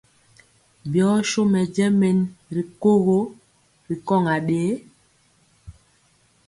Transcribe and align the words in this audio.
Byɔ 0.91 1.09
so 1.29 1.41
mɛjɛ 1.51 1.85
men 1.99 2.17
ti 2.53 2.61
kogo 2.81 3.17
ri 3.87 3.95
kɔŋ 4.07 4.23
aɗee? 4.35 4.73